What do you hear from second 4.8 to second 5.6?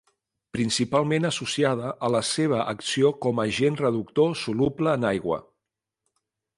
en aigua.